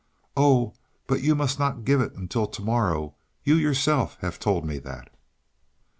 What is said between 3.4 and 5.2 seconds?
you yourself have told me that."